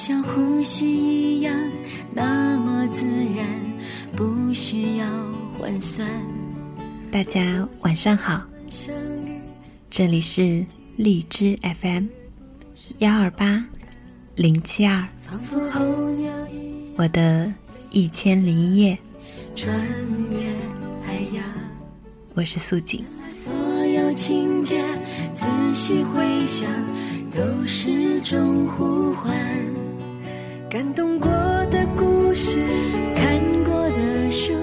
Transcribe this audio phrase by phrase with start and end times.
[0.00, 1.54] 好像呼吸一样，
[2.14, 3.04] 那么自
[3.36, 3.46] 然，
[4.16, 5.04] 不需要
[5.58, 6.08] 换算。
[7.10, 8.42] 大家晚上好，
[9.90, 10.64] 这里是
[10.96, 12.06] 荔枝 FM
[13.00, 13.62] 幺二八
[14.36, 15.06] 零七二，
[16.96, 17.52] 我的
[17.90, 18.98] 一千零一夜，
[19.54, 19.70] 穿
[20.30, 20.38] 越
[21.04, 21.44] 海洋，
[22.32, 23.04] 我是素锦。
[23.30, 23.52] 所
[23.84, 24.82] 有情节
[25.34, 26.72] 仔细回想，
[27.36, 29.38] 都是种呼唤。
[30.70, 31.28] 感动过
[31.66, 32.62] 的故事，
[33.16, 34.54] 看过的书，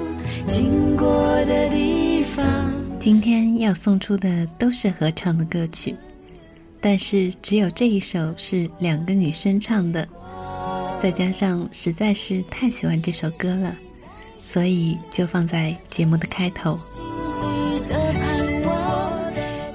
[0.47, 1.05] 经过
[1.43, 2.45] 的地方。
[2.97, 5.93] 今天要送出的都是合唱的歌曲，
[6.79, 10.07] 但是只有这一首是两个女生唱的，
[11.03, 13.75] 再加上实在是太喜欢这首歌了，
[14.41, 16.79] 所以就放在节目的开头。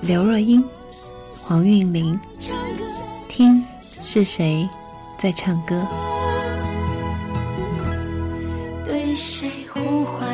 [0.01, 0.65] 刘若英、
[1.43, 2.19] 黄韵玲，
[3.29, 3.63] 听
[4.01, 4.67] 是谁
[5.19, 5.87] 在唱歌？
[9.15, 10.31] 谁呼唤？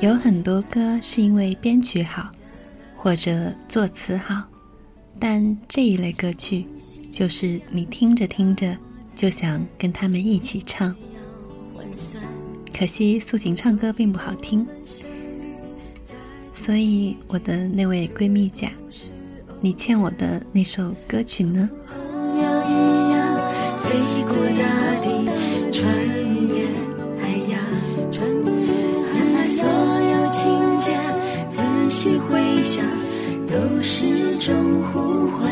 [0.00, 2.30] 有很多歌是因为编曲好，
[2.96, 4.42] 或者作词好，
[5.18, 6.66] 但这一类歌曲，
[7.10, 8.74] 就是你听着听着
[9.14, 10.96] 就想跟他们一起唱。
[12.72, 14.66] 可惜素锦唱歌并不好听，
[16.54, 18.70] 所以我的那位闺蜜讲
[19.60, 21.68] ：“你欠我的那首歌曲呢？”
[32.30, 32.84] 回想，
[33.46, 35.50] 都是种呼唤，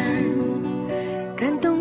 [1.36, 1.77] 感动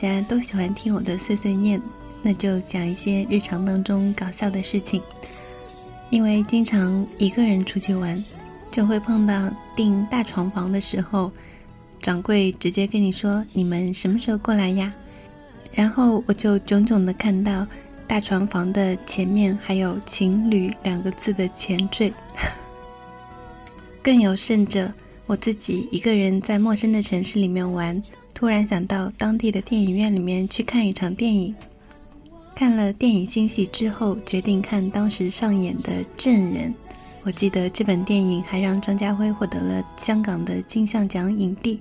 [0.00, 1.78] 大家都喜欢听我的碎碎念，
[2.22, 5.02] 那就讲一些日常当中搞笑的事情。
[6.08, 8.16] 因为经常一个人出去玩，
[8.72, 11.30] 就会碰到订大床房的时候，
[12.00, 14.90] 掌柜直接跟你说：“你们什么时候过来呀？”
[15.70, 17.66] 然后我就炯炯的看到
[18.08, 22.10] 大床房的前面还有“情侣”两个字的前缀。
[24.02, 24.90] 更有甚者，
[25.26, 28.02] 我自己一个人在陌生的城市里面玩，
[28.40, 31.54] 突然想到当地的电影院里面去看一场电影。
[32.54, 36.70] 看了电影星系之后，决定看当时上演的《证人》。
[37.22, 41.78] 我记得这本电影还让张家辉获得了香港的金像奖影帝。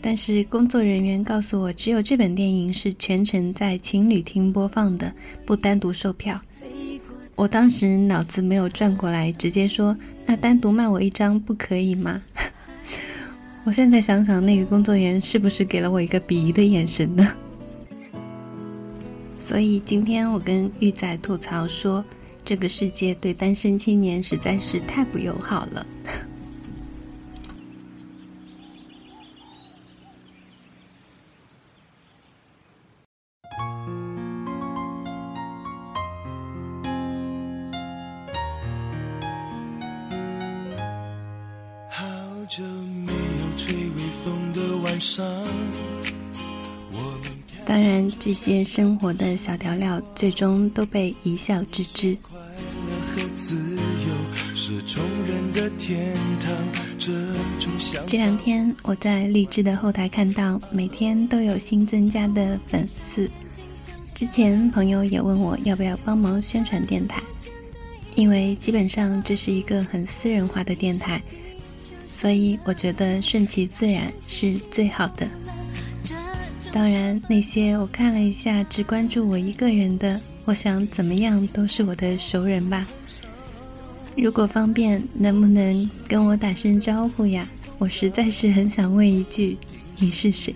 [0.00, 5.12] 但是工作人员告诉我，只有这本电影是全程在情侣厅播放的，
[5.44, 6.40] 不单独售票。
[7.34, 12.22] 我当时脑子没有转过来，直接说：“那单独卖我一张不可以吗？”
[13.64, 17.26] 我现在想想，那个工作人员是不是给了我一个鄙夷的眼神呢？
[19.40, 22.04] 所以今天我跟玉仔吐槽说，
[22.44, 25.86] 这个世界对单身青年实在是太不友好了。
[47.66, 52.16] 当然，这些生活的小调料最终都被一笑置之。
[58.06, 63.30] 这两天我在励志的后台看到，每天都有新增加的粉丝。
[64.14, 67.22] 之前朋友也问我要不要帮忙宣传电台，
[68.14, 71.20] 因为基本上这是一个很私人化的电台。
[72.16, 75.26] 所以我觉得顺其自然是最好的。
[76.72, 82.86] 当然，那些我看了一下只关注我一个人的，我想怎么样都是我的熟人吧。
[84.16, 87.46] 如果方便，能不能跟我打声招呼呀？
[87.78, 89.58] 我实在是很想问一句，
[89.98, 90.54] 你是谁？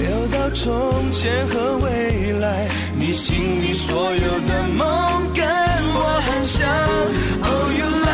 [0.00, 2.68] 留到从前和未来，
[2.98, 8.07] 你心里所有的梦跟我很像。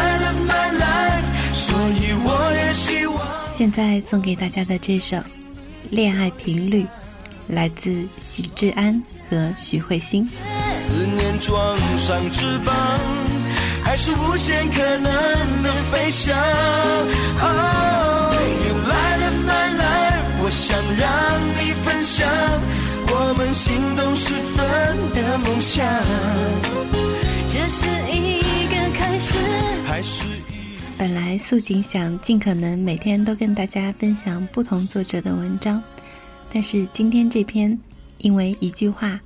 [3.57, 5.17] 现在送给大家的这首
[5.89, 6.83] 《恋爱频率》，
[7.47, 10.27] 来自许志安和许慧欣。
[10.27, 12.75] 思念装上翅膀，
[13.85, 16.37] 还是无限可能的飞翔。
[17.41, 18.35] Oh,
[18.67, 21.09] you light up my life，我想让
[21.57, 22.29] 你分享
[23.07, 25.87] 我们心动时分的梦想。
[27.49, 29.39] 这是一个开始，
[29.87, 30.25] 还是？
[30.49, 30.54] 一。
[31.05, 35.83] 本来素锦想尽可能每天都跟大家分享不同作者的文章，
[36.51, 37.79] 但是今天这篇
[38.17, 39.21] 因为一句话，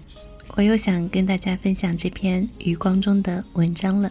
[0.56, 4.10] 我又想跟大家分享这篇余光中的文章了。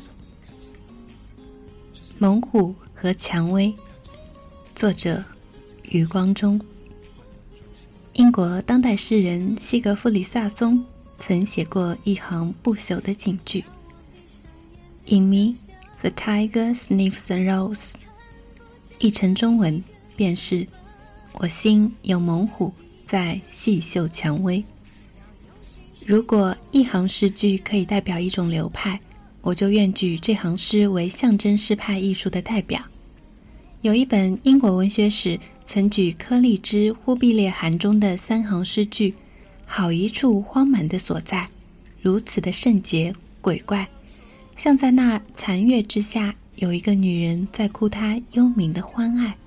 [2.18, 3.76] 猛虎和蔷薇，
[4.74, 5.22] 作者
[5.90, 6.58] 余光中。
[8.14, 10.82] 英国当代诗人西格弗里萨松
[11.20, 13.62] 曾写过一行不朽的警句
[15.08, 15.54] ：“In me,
[16.02, 17.94] the tiger sniffs the rose。”
[19.00, 19.84] 译成中文
[20.16, 20.68] 便是
[21.34, 22.74] ：“我心有猛虎
[23.06, 24.64] 在细嗅蔷薇。”
[26.06, 29.00] 如果一行诗句可以代表一种流派，
[29.42, 32.82] 我就愿举这行诗为象征诗派艺术的代表。
[33.82, 35.40] 有一本英国文学史。
[35.70, 39.14] 曾举柯立之《忽必烈汗》中的三行诗句
[39.68, 41.50] ：“好一处荒蛮的所在，
[42.02, 43.86] 如此的圣洁鬼怪，
[44.58, 49.38] 像在那残月之下，有一个女人在哭她幽冥的欢爱，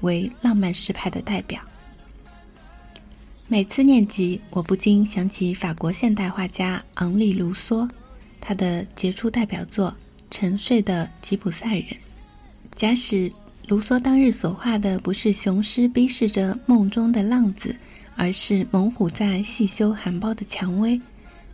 [0.00, 1.60] 为浪漫诗派的代表。”
[3.46, 7.88] 每次念及，我不禁想起法国现代画家昂利·卢梭，
[8.40, 9.88] 他的杰出代表作
[10.32, 11.84] 《沉睡的吉普赛人》。
[12.74, 13.30] 假使
[13.68, 17.74] 卢梭当日所画的不是雄狮逼视着梦中的浪子，
[18.16, 21.00] 而是猛虎在细嗅含苞的蔷薇。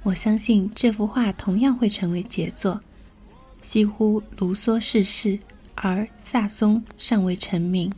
[0.02, 2.80] 我相信这幅画同样会成为杰作。
[3.62, 5.38] 几乎卢梭逝世，
[5.74, 7.90] 而萨松尚未成名。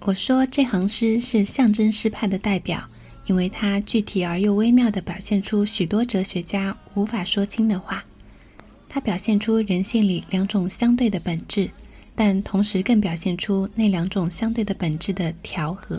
[0.00, 2.82] 我说这行诗是象征诗派的代表，
[3.26, 8.02] 因为它具体而又微妙地表现出许多哲学家无法说清的话。
[8.88, 11.70] 它表现出人性里两种相对的本质。
[12.14, 15.98] 但同时更表现出那两种相对的本质的调和。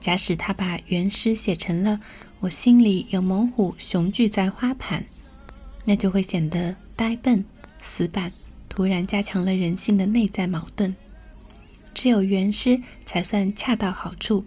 [0.00, 2.00] 假使他把原诗写成了
[2.40, 5.04] “我心里有猛虎雄踞在花盘”，
[5.84, 7.44] 那就会显得呆笨、
[7.80, 8.32] 死板，
[8.68, 10.94] 突然加强了人性的内在矛盾。
[11.94, 14.44] 只有原诗才算恰到好处，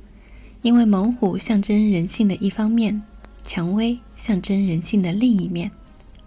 [0.62, 3.01] 因为猛虎象征人性的一方面，
[3.44, 5.72] 蔷薇象征人性的另一面，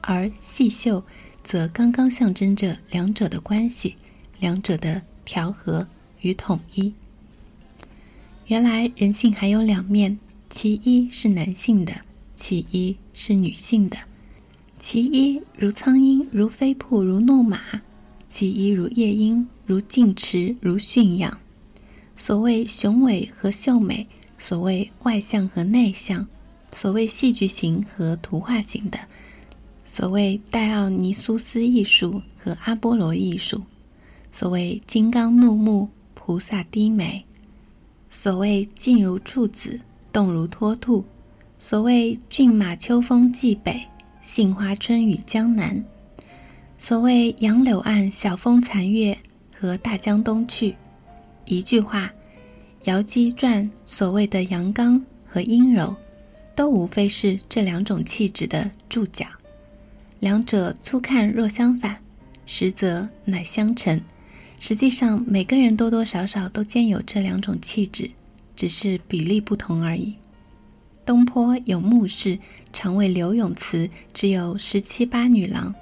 [0.00, 1.04] 而细嗅
[1.42, 3.96] 则刚刚象征着两者的关系。
[4.40, 5.86] 两者的调和
[6.20, 6.92] 与统一。
[8.46, 10.18] 原来人性还有两面，
[10.50, 11.94] 其一是男性的，
[12.34, 13.96] 其一是女性的。
[14.86, 17.56] 其一如苍鹰，如飞瀑，如怒马；
[18.28, 21.38] 其一如夜莺，如静池，如驯养。
[22.18, 26.28] 所谓雄伟和秀美，所谓外向和内向，
[26.74, 28.98] 所谓戏剧型和图画型的，
[29.84, 33.62] 所谓戴奥尼苏斯艺术和阿波罗艺术。
[34.30, 37.24] 所谓金刚怒目，菩萨低眉；
[38.10, 39.80] 所谓静如处子，
[40.12, 41.04] 动如脱兔；
[41.58, 43.82] 所谓骏马秋风冀北，
[44.24, 45.84] 杏花春雨江南；
[46.78, 49.16] 所谓杨柳岸，晓风残月
[49.52, 50.74] 和大江东去。
[51.44, 52.06] 一句话，
[52.84, 55.94] 《瑶姬传》所谓的阳刚和阴柔，
[56.56, 59.26] 都无非是这两种气质的注脚。
[60.20, 61.98] 两者粗看若相反，
[62.46, 64.00] 实则乃相成。
[64.58, 68.10] 实际上，每个人多多少少都兼有这两种气质，
[68.56, 70.14] 只是比例不同而已。
[71.06, 72.38] 东坡有墓室，
[72.72, 75.74] 常为柳永词只有十七八女郎，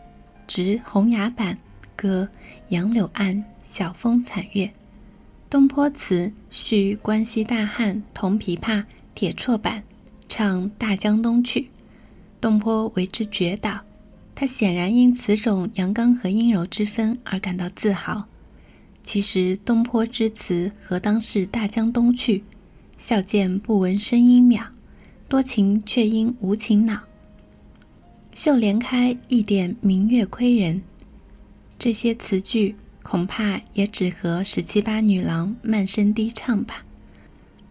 [0.48, 1.56] 执红牙板，
[1.94, 2.28] 歌
[2.70, 4.72] 杨柳岸，晓风残月。
[5.48, 9.84] 东坡词续关西大汉，铜琵琶，铁绰板，
[10.28, 11.68] 唱大江东去。
[12.40, 13.80] 东坡为之绝倒，
[14.34, 18.26] 他显然因此种阳刚和阴柔之分而感到自豪。
[19.04, 22.42] 其实东坡之词何当是大江东去？
[22.98, 24.64] 笑见不闻声音渺，
[25.32, 27.00] 多情却因无情恼。
[28.34, 30.82] 绣帘开，一点明月窥人。
[31.78, 36.84] 这些词句恐怕也只和十七八女郎慢声低唱吧。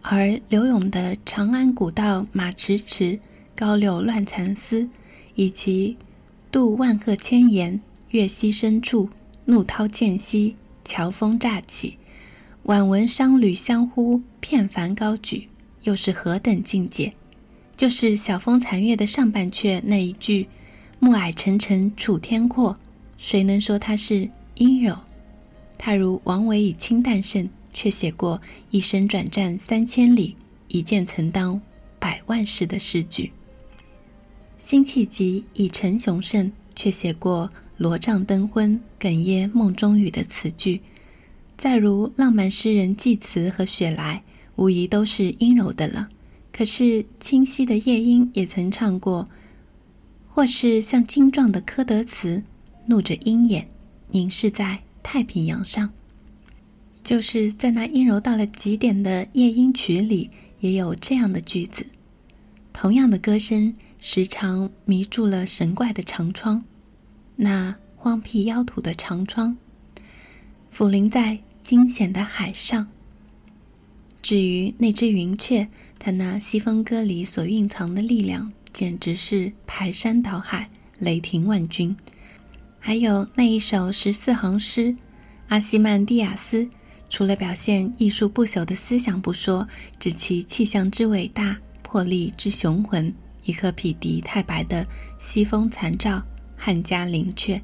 [0.00, 3.20] 而柳永的“长安古道马迟迟，
[3.54, 4.88] 高柳乱蚕丝”，
[5.36, 5.96] 以及
[6.50, 9.08] “渡万壑千岩，月溪深处，
[9.44, 10.56] 怒涛渐息”。
[10.84, 11.96] 乔峰乍起，
[12.64, 15.46] 晚闻商旅相呼，片帆高举，
[15.84, 17.12] 又是何等境界？
[17.82, 20.46] 就是晓风残月的上半阙那一句
[21.02, 22.78] “暮霭沉沉楚天阔”，
[23.18, 24.96] 谁能说它是阴柔？
[25.76, 30.36] 他如王维以清淡胜，却写过“一生转战三千里，
[30.68, 31.60] 一剑曾当
[31.98, 33.32] 百万士”的诗句；
[34.58, 37.50] 辛弃疾以陈雄胜，却写过。
[37.78, 40.80] 罗帐灯昏，哽咽梦中语的词句，
[41.56, 44.22] 再如浪漫诗人济慈和雪莱，
[44.54, 46.08] 无疑都是阴柔的了。
[46.52, 49.28] 可是清晰的夜莺也曾唱过，
[50.28, 52.42] 或是像精壮的柯德茨，
[52.86, 53.68] 怒着鹰眼，
[54.10, 55.90] 凝视在太平洋上。
[57.02, 60.30] 就是在那阴柔到了极点的夜莺曲里，
[60.60, 61.86] 也有这样的句子。
[62.72, 66.62] 同样的歌声，时常迷住了神怪的长窗，
[67.36, 69.56] 那荒僻妖土的长窗，
[70.70, 72.86] 俯临在惊险的海上。
[74.22, 75.68] 至于那只云雀，
[76.04, 80.68] 他那西风歌里所蕴藏的力量，简直是排山倒海，
[80.98, 81.94] 雷霆万钧。
[82.80, 84.96] 还有那一首十四行诗，
[85.46, 86.68] 阿西曼蒂亚斯，
[87.08, 89.68] 除了表现艺术不朽的思想不说，
[90.00, 91.56] 指其气象之伟大。
[91.84, 94.84] 魄力之雄浑，一颗匹敌太白的
[95.20, 96.20] 西风残照，
[96.56, 97.60] 汉家灵阙。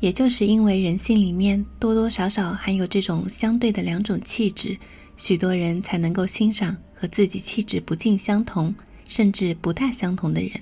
[0.00, 4.78] 也就是因为人性里面多多少少含有这种相对的两种气质，
[5.18, 8.72] 许多人才能够欣赏和自己气质不尽相同，
[9.04, 10.52] 甚至不大相同的人。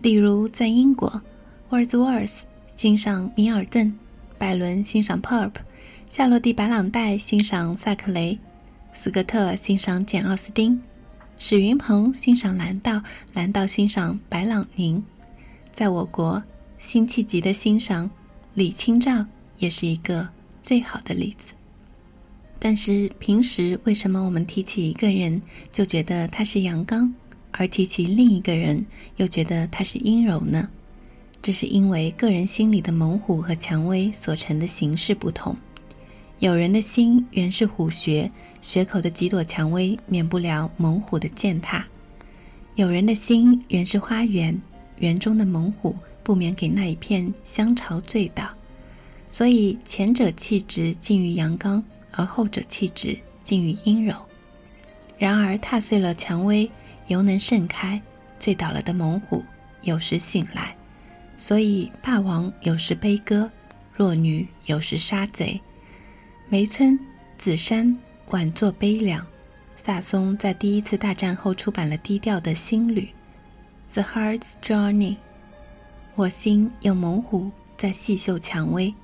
[0.00, 1.20] 例如，在英国
[1.68, 3.94] ，Wordsworth 欣赏米尔顿，
[4.38, 5.56] 拜伦欣赏 Pope，
[6.08, 8.38] 夏洛蒂·白朗黛欣赏萨克雷，
[8.94, 10.80] 斯科特欣赏简·奥斯汀。
[11.36, 13.02] 史云鹏欣赏蓝道，
[13.34, 15.04] 蓝道欣赏白朗宁。
[15.70, 16.42] 在我国，
[16.78, 18.10] 辛弃疾的欣赏
[18.54, 19.26] 李清照
[19.58, 20.26] 也是一个
[20.62, 21.52] 最好的例子。
[22.66, 27.12] 但是平时为什么我们提起一个人就觉得他是阳刚，
[27.50, 30.66] 而提起另一个人又觉得他是阴柔呢？
[31.42, 35.54] 这是因为个人心里的猛虎和蔷薇所成的形式不同。
[36.38, 38.32] 有人的心原是虎穴。
[38.62, 41.84] 穴口的几朵蔷薇，免不了猛虎的践踏；
[42.76, 44.58] 有人的心原是花园，
[45.00, 48.48] 园中的猛虎不免给那一片香巢醉倒。
[49.28, 51.84] 所以前者气质近于阳刚，
[52.16, 54.14] 而后者气质近于阴柔。
[55.18, 56.70] 然而踏碎了蔷薇，
[57.08, 58.00] 犹能盛开；
[58.40, 59.44] 醉倒了的猛虎，
[59.82, 60.74] 有时醒来。
[61.36, 63.50] 所以霸王有时悲歌，
[63.94, 65.60] 弱女有时杀贼。
[66.48, 66.98] 梅村、
[67.38, 67.96] 紫山。
[68.30, 69.24] 晚作悲凉。
[69.76, 73.08] 萨松在第一次大战后出版了低调的新旅
[73.94, 75.12] 《The Heart's Journey》。
[76.14, 78.94] 我心有猛虎在细嗅蔷薇。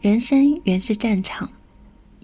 [0.00, 1.52] 人生原是战场，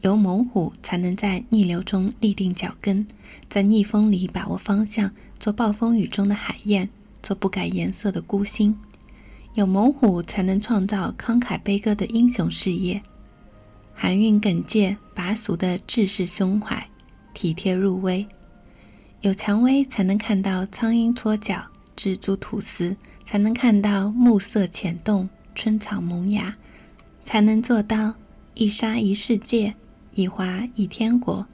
[0.02, 3.06] 有猛虎才能在逆流中立定脚跟，
[3.48, 6.88] 在逆风里把握方向，做暴风雨中的海燕，
[7.22, 8.76] 做不改颜色的孤星。
[9.54, 13.02] 有猛虎才能创造慷慨悲歌的英雄事业。
[13.92, 16.86] 含韵耿介、拔俗的志士胸怀，
[17.34, 18.24] 体贴入微。
[19.22, 21.60] 有蔷薇，才能看到苍鹰搓脚、
[21.96, 26.52] 蜘蛛吐丝；才能看到暮色浅动、春草萌芽；
[27.24, 28.14] 才能做到
[28.54, 29.74] 一沙一世界，
[30.18, 31.46] 一花一天国。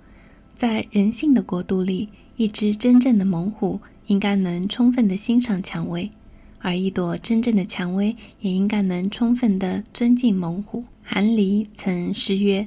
[0.55, 6.11] 在人性的国度里，一只真正的猛虎应该能充分的欣赏蔷薇，
[6.61, 10.83] 而一朵真正的蔷薇也应该能充分的尊敬猛虎。
[11.03, 12.67] 韩离曾诗曰：“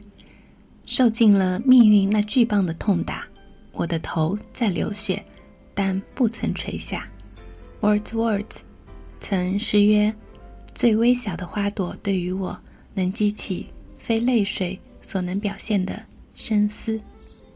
[0.85, 3.27] 受尽了命运那巨棒的痛打，
[3.71, 5.25] 我的头在流血，
[5.73, 7.07] 但不曾垂下。”
[7.81, 8.43] Wordsworth
[9.19, 10.13] 曾诗曰
[10.75, 12.55] ：“最微小的花朵对于我，
[12.93, 13.65] 能激起
[13.97, 16.03] 非泪水所能表现的
[16.35, 16.99] 深思。”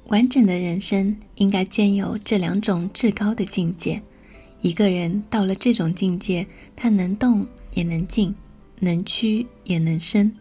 [0.08, 4.02] 完整的人生应该兼有这两种至高的境界。
[4.62, 8.34] 一个人到了这种境界，他能动也能静，
[8.80, 10.32] 能屈也能伸。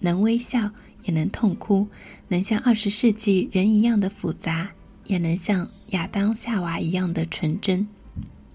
[0.00, 0.70] 能微笑，
[1.04, 1.86] 也能痛哭；
[2.28, 4.70] 能像二十世纪人一样的复杂，
[5.06, 7.86] 也能像亚当夏娃一样的纯真。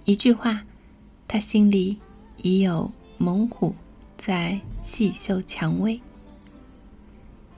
[0.06, 0.64] 一句话，
[1.28, 1.98] 他心里
[2.38, 3.76] 已有猛虎
[4.18, 6.00] 在细嗅蔷薇。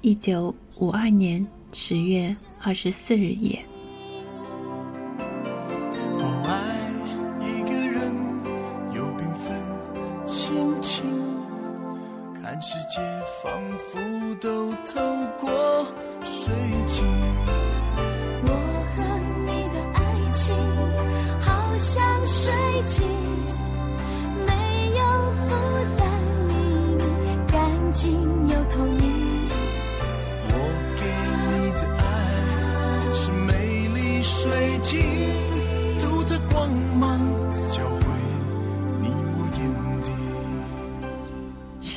[0.05, 1.43] 一九五二年
[1.73, 3.59] 十月二十四日夜。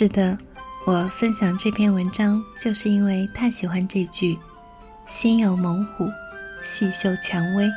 [0.00, 0.38] 是的，
[0.86, 4.38] 我分享这篇文章，就是因为太喜欢这句
[5.08, 6.08] “心有猛虎，
[6.62, 7.68] 细嗅蔷薇”。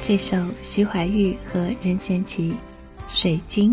[0.00, 2.52] 这首徐怀钰和任贤齐
[3.08, 3.72] 《水晶》。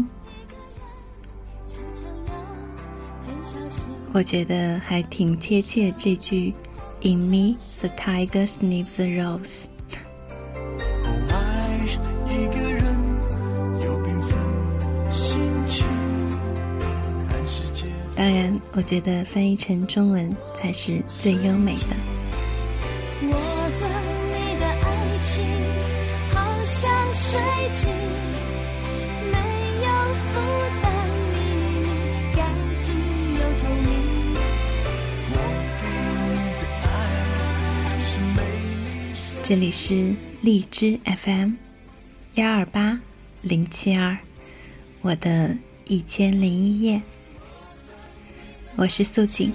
[4.13, 6.53] 我觉得还挺贴切这句
[7.01, 9.65] In me, the tiger sniffs the rose。
[18.15, 21.87] 当然，我觉得翻译成中文才是最优美的。
[23.23, 23.87] 我和
[24.31, 25.43] 你的爱情
[26.31, 27.41] 好像水
[27.73, 27.89] 晶，
[39.43, 41.55] 这里是荔枝 FM
[42.35, 42.97] 幺二八
[43.41, 44.17] 零七二，
[45.01, 47.01] 我的一千零一夜。
[48.77, 49.51] 我是素锦。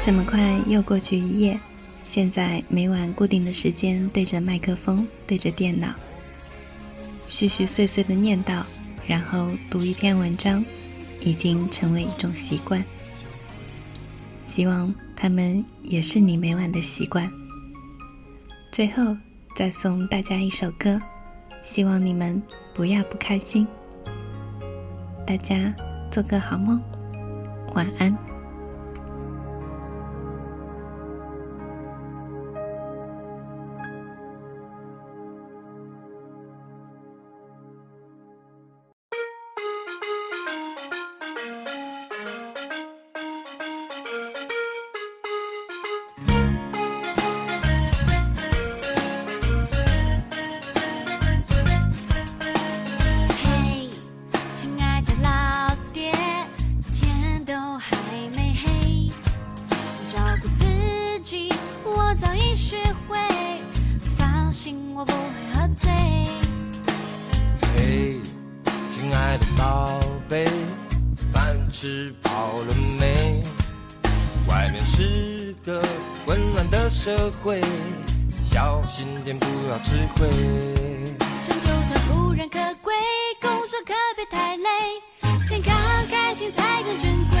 [0.00, 1.60] 这么快又过去一夜，
[2.02, 5.94] 现在每晚固定的时间对着麦克风，对着电脑，
[7.28, 8.62] 絮絮碎碎的念叨，
[9.06, 10.64] 然后读一篇文章，
[11.20, 12.82] 已经成为一种习惯。
[14.46, 17.30] 希望他们也是你每晚的习惯。
[18.72, 19.14] 最后
[19.54, 20.98] 再送大家一首歌，
[21.62, 22.42] 希望你们
[22.74, 23.66] 不要不开心。
[25.26, 25.74] 大家
[26.10, 26.80] 做个好梦，
[27.74, 28.29] 晚安。
[77.50, 77.60] 会，
[78.44, 80.28] 小心点不要吃亏。
[81.44, 82.94] 成就它固然可贵，
[83.42, 84.68] 工作可别太累，
[85.48, 85.74] 健康
[86.08, 87.40] 开心才更珍贵。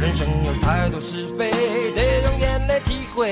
[0.00, 3.28] 人生有太多是非，得用眼泪体会，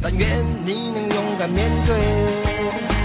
[0.00, 0.28] 但愿
[0.64, 2.95] 你能勇敢面对。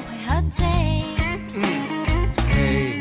[0.00, 0.66] 会喝醉
[2.48, 2.98] 嘿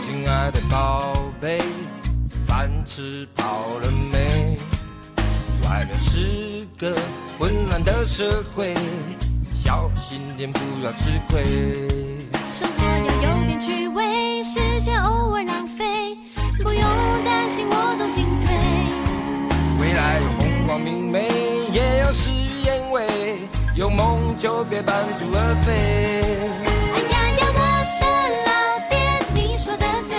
[0.00, 1.60] 亲爱的宝贝
[2.46, 3.44] 饭吃饱
[3.82, 4.56] 了没？
[5.64, 6.96] 外面是个
[7.38, 8.74] 混乱的社会，
[9.52, 11.44] 小心点不要吃亏。
[12.54, 16.16] 生活要有点趣味，时间偶尔浪费，
[16.62, 16.82] 不用
[17.24, 18.48] 担心我懂进退。
[19.78, 21.28] 未来有风光明媚，
[21.70, 23.06] 也有事与愿违，
[23.78, 25.70] 有梦就别半途而废。
[26.94, 27.60] 哎呀呀，我
[28.00, 28.02] 的
[28.48, 28.50] 老
[28.90, 28.98] 爹，
[29.32, 30.18] 你说的对。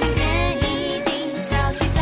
[0.14, 0.64] 天一
[1.04, 1.12] 定
[1.44, 2.00] 早起早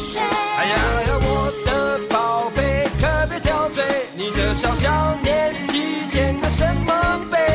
[0.00, 0.20] 睡。
[0.20, 0.74] 哎呀
[1.06, 1.30] 呀，我
[1.64, 1.70] 的
[2.12, 2.58] 宝贝，
[3.00, 3.84] 可别挑嘴。
[4.16, 6.90] 你这小小年纪，捡个什么
[7.30, 7.45] 杯？